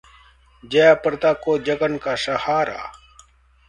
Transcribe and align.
जया 0.63 0.93
प्रदा 0.93 1.33
को 1.43 1.57
जगन 1.59 1.97
का 1.97 2.15
सहारा 2.15 2.91